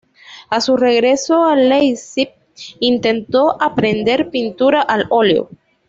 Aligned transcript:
A 0.49 0.61
su 0.61 0.77
regreso 0.77 1.43
a 1.45 1.55
Leipzig, 1.55 2.29
intentó 2.79 3.61
aprender 3.61 4.31
pintura 4.31 4.81
al 4.81 5.05
óleo. 5.11 5.51